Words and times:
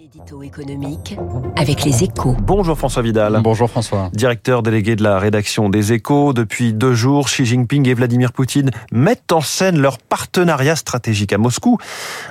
L'édito 0.00 0.42
économique 0.42 1.18
avec 1.56 1.84
les 1.84 2.04
échos. 2.04 2.34
Bonjour 2.40 2.78
François 2.78 3.02
Vidal. 3.02 3.38
Bonjour 3.42 3.68
François. 3.68 4.08
Directeur 4.14 4.62
délégué 4.62 4.96
de 4.96 5.02
la 5.02 5.18
rédaction 5.18 5.68
des 5.68 5.92
échos. 5.92 6.32
Depuis 6.32 6.72
deux 6.72 6.94
jours, 6.94 7.26
Xi 7.26 7.44
Jinping 7.44 7.86
et 7.86 7.92
Vladimir 7.92 8.32
Poutine 8.32 8.70
mettent 8.92 9.30
en 9.30 9.42
scène 9.42 9.78
leur 9.78 9.98
partenariat 9.98 10.74
stratégique 10.74 11.34
à 11.34 11.38
Moscou. 11.38 11.76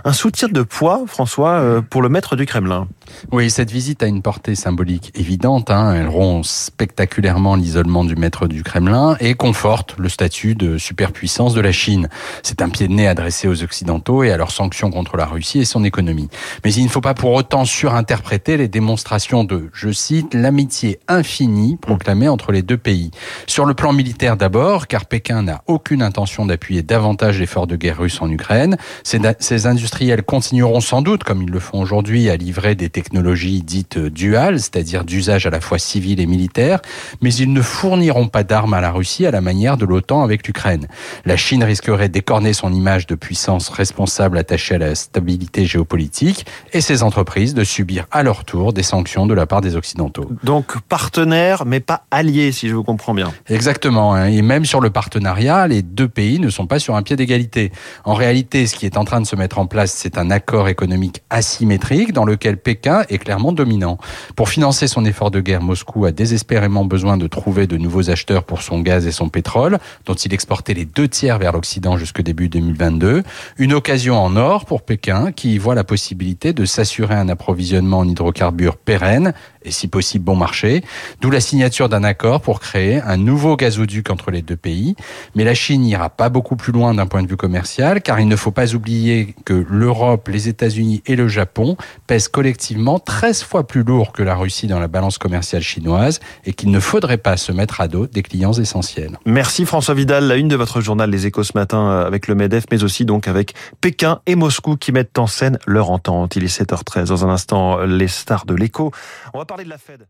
Un 0.03 0.13
soutien 0.13 0.47
de 0.47 0.63
poids, 0.63 1.03
François, 1.05 1.59
euh, 1.59 1.81
pour 1.81 2.01
le 2.01 2.09
maître 2.09 2.35
du 2.35 2.47
Kremlin. 2.47 2.87
Oui, 3.31 3.51
cette 3.51 3.69
visite 3.69 4.01
a 4.01 4.07
une 4.07 4.23
portée 4.23 4.55
symbolique 4.55 5.11
évidente. 5.13 5.69
Hein. 5.69 5.93
Elle 5.93 6.07
rompt 6.07 6.47
spectaculairement 6.47 7.55
l'isolement 7.55 8.03
du 8.03 8.15
maître 8.15 8.47
du 8.47 8.63
Kremlin 8.63 9.15
et 9.19 9.35
conforte 9.35 9.95
le 9.99 10.09
statut 10.09 10.55
de 10.55 10.79
superpuissance 10.79 11.53
de 11.53 11.61
la 11.61 11.71
Chine. 11.71 12.09
C'est 12.41 12.63
un 12.63 12.69
pied 12.69 12.87
de 12.87 12.93
nez 12.93 13.07
adressé 13.07 13.47
aux 13.47 13.61
Occidentaux 13.61 14.23
et 14.23 14.31
à 14.31 14.37
leurs 14.37 14.51
sanctions 14.51 14.89
contre 14.89 15.17
la 15.17 15.27
Russie 15.27 15.59
et 15.59 15.65
son 15.65 15.83
économie. 15.83 16.29
Mais 16.65 16.73
il 16.73 16.83
ne 16.83 16.89
faut 16.89 17.01
pas 17.01 17.13
pour 17.13 17.33
autant 17.33 17.58
surinterpréter 17.65 18.57
les 18.57 18.67
démonstrations 18.67 19.43
de, 19.43 19.69
je 19.73 19.91
cite, 19.91 20.33
l'amitié 20.33 20.99
infinie 21.07 21.77
proclamée 21.77 22.27
entre 22.27 22.51
les 22.51 22.61
deux 22.61 22.77
pays. 22.77 23.11
Sur 23.47 23.65
le 23.65 23.73
plan 23.73 23.93
militaire 23.93 24.37
d'abord, 24.37 24.87
car 24.87 25.05
Pékin 25.05 25.43
n'a 25.43 25.63
aucune 25.67 26.01
intention 26.01 26.45
d'appuyer 26.45 26.83
davantage 26.83 27.39
l'effort 27.39 27.67
de 27.67 27.75
guerre 27.75 27.99
russe 27.99 28.21
en 28.21 28.29
Ukraine. 28.29 28.77
Ces, 29.03 29.67
industriels 29.67 30.23
continueront 30.23 30.81
sans 30.81 31.01
doute, 31.01 31.23
comme 31.23 31.41
ils 31.41 31.49
le 31.49 31.59
font 31.59 31.81
aujourd'hui, 31.81 32.29
à 32.29 32.37
livrer 32.37 32.75
des 32.75 32.89
technologies 32.89 33.61
dites 33.61 33.97
duales, 33.97 34.59
c'est-à-dire 34.59 35.03
d'usage 35.03 35.45
à 35.45 35.49
la 35.49 35.61
fois 35.61 35.79
civil 35.79 36.19
et 36.19 36.25
militaire, 36.25 36.79
mais 37.21 37.33
ils 37.33 37.51
ne 37.51 37.61
fourniront 37.61 38.27
pas 38.27 38.43
d'armes 38.43 38.73
à 38.73 38.81
la 38.81 38.91
Russie 38.91 39.25
à 39.25 39.31
la 39.31 39.41
manière 39.41 39.77
de 39.77 39.85
l'OTAN 39.85 40.23
avec 40.23 40.47
l'Ukraine. 40.47 40.87
La 41.25 41.37
Chine 41.37 41.63
risquerait 41.63 42.09
d'écorner 42.09 42.53
son 42.53 42.73
image 42.73 43.07
de 43.07 43.15
puissance 43.15 43.69
responsable 43.69 44.37
attachée 44.37 44.75
à 44.75 44.79
la 44.79 44.95
stabilité 44.95 45.65
géopolitique 45.65 46.45
et 46.73 46.81
ses 46.81 47.03
entreprises 47.03 47.48
de 47.53 47.63
subir 47.63 48.05
à 48.11 48.23
leur 48.23 48.45
tour 48.45 48.73
des 48.73 48.83
sanctions 48.83 49.25
de 49.25 49.33
la 49.33 49.45
part 49.45 49.61
des 49.61 49.75
Occidentaux. 49.75 50.29
Donc 50.43 50.79
partenaires, 50.81 51.65
mais 51.65 51.79
pas 51.79 52.03
alliés, 52.11 52.51
si 52.51 52.69
je 52.69 52.75
vous 52.75 52.83
comprends 52.83 53.13
bien. 53.13 53.31
Exactement. 53.47 54.13
Hein. 54.13 54.27
Et 54.27 54.41
même 54.41 54.65
sur 54.65 54.81
le 54.81 54.89
partenariat, 54.89 55.67
les 55.67 55.81
deux 55.81 56.07
pays 56.07 56.39
ne 56.39 56.49
sont 56.49 56.67
pas 56.67 56.79
sur 56.79 56.95
un 56.95 57.03
pied 57.03 57.15
d'égalité. 57.15 57.71
En 58.03 58.13
réalité, 58.13 58.67
ce 58.67 58.75
qui 58.75 58.85
est 58.85 58.97
en 58.97 59.05
train 59.05 59.21
de 59.21 59.25
se 59.25 59.35
mettre 59.35 59.59
en 59.59 59.65
place, 59.65 59.91
c'est 59.91 60.17
un 60.17 60.31
accord 60.31 60.67
économique 60.67 61.21
asymétrique 61.29 62.13
dans 62.13 62.25
lequel 62.25 62.57
Pékin 62.57 63.03
est 63.09 63.17
clairement 63.17 63.51
dominant. 63.51 63.97
Pour 64.35 64.49
financer 64.49 64.87
son 64.87 65.05
effort 65.05 65.31
de 65.31 65.39
guerre, 65.39 65.61
Moscou 65.61 66.05
a 66.05 66.11
désespérément 66.11 66.85
besoin 66.85 67.17
de 67.17 67.27
trouver 67.27 67.67
de 67.67 67.77
nouveaux 67.77 68.09
acheteurs 68.09 68.43
pour 68.43 68.61
son 68.61 68.79
gaz 68.79 69.07
et 69.07 69.11
son 69.11 69.29
pétrole, 69.29 69.79
dont 70.05 70.13
il 70.13 70.33
exportait 70.33 70.73
les 70.73 70.85
deux 70.85 71.07
tiers 71.07 71.39
vers 71.39 71.51
l'Occident 71.51 71.97
jusque 71.97 72.21
début 72.21 72.49
2022. 72.49 73.23
Une 73.57 73.73
occasion 73.73 74.17
en 74.21 74.35
or 74.35 74.65
pour 74.65 74.81
Pékin 74.81 75.31
qui 75.31 75.57
voit 75.57 75.75
la 75.75 75.83
possibilité 75.83 76.53
de 76.53 76.65
s'assurer 76.65 77.15
un 77.15 77.29
approvisionnement 77.29 77.38
en 77.47 78.07
hydrocarbures 78.07 78.77
pérenne 78.77 79.33
et 79.63 79.71
si 79.71 79.87
possible 79.87 80.23
bon 80.23 80.35
marché, 80.35 80.83
d'où 81.21 81.29
la 81.29 81.41
signature 81.41 81.89
d'un 81.89 82.03
accord 82.03 82.41
pour 82.41 82.59
créer 82.59 83.01
un 83.01 83.17
nouveau 83.17 83.55
gazoduc 83.55 84.09
entre 84.09 84.31
les 84.31 84.41
deux 84.41 84.55
pays. 84.55 84.95
Mais 85.35 85.43
la 85.43 85.53
Chine 85.53 85.81
n'ira 85.81 86.09
pas 86.09 86.29
beaucoup 86.29 86.55
plus 86.55 86.71
loin 86.71 86.93
d'un 86.93 87.07
point 87.07 87.23
de 87.23 87.27
vue 87.27 87.37
commercial, 87.37 88.01
car 88.01 88.19
il 88.19 88.27
ne 88.27 88.35
faut 88.35 88.51
pas 88.51 88.73
oublier 88.73 89.35
que 89.45 89.65
l'Europe, 89.69 90.29
les 90.29 90.47
États-Unis 90.47 91.01
et 91.05 91.15
le 91.15 91.27
Japon 91.27 91.75
pèsent 92.07 92.29
collectivement 92.29 92.99
13 92.99 93.43
fois 93.43 93.67
plus 93.67 93.83
lourd 93.83 94.13
que 94.13 94.23
la 94.23 94.35
Russie 94.35 94.67
dans 94.67 94.79
la 94.79 94.87
balance 94.87 95.17
commerciale 95.17 95.61
chinoise 95.61 96.19
et 96.45 96.53
qu'il 96.53 96.71
ne 96.71 96.79
faudrait 96.79 97.17
pas 97.17 97.35
se 97.35 97.51
mettre 97.51 97.81
à 97.81 97.87
dos 97.87 98.07
des 98.07 98.23
clients 98.23 98.53
essentiels. 98.53 99.19
Merci 99.25 99.65
François 99.65 99.93
Vidal, 99.93 100.25
la 100.25 100.35
une 100.35 100.47
de 100.47 100.55
votre 100.55 100.79
journal 100.79 101.09
Les 101.09 101.27
Échos 101.27 101.43
ce 101.43 101.51
matin 101.55 101.89
euh, 101.89 102.07
avec 102.07 102.27
le 102.27 102.35
MEDEF, 102.35 102.65
mais 102.71 102.83
aussi 102.83 103.05
donc 103.05 103.27
avec 103.27 103.53
Pékin 103.81 104.21
et 104.25 104.35
Moscou 104.35 104.77
qui 104.77 104.91
mettent 104.91 105.19
en 105.19 105.27
scène 105.27 105.59
leur 105.67 105.91
entente. 105.91 106.35
Il 106.35 106.43
est 106.43 106.61
7h13. 106.61 107.09
Dans 107.09 107.25
un 107.29 107.33
instant, 107.33 107.79
les 107.85 108.07
stars 108.07 108.45
de 108.45 108.55
l'écho. 108.55 108.91
On 109.33 109.39
va 109.39 109.45
parler 109.45 109.63
de 109.63 109.69
la 109.69 109.77
Fed. 109.77 110.07